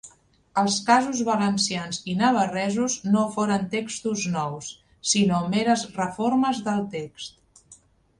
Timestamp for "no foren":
3.15-3.67